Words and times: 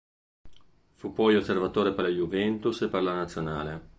Fu 0.95 1.13
poi 1.13 1.35
osservatore 1.35 1.93
per 1.93 2.05
la 2.05 2.09
Juventus 2.09 2.81
e 2.81 2.87
per 2.89 3.03
la 3.03 3.13
Nazionale. 3.13 3.89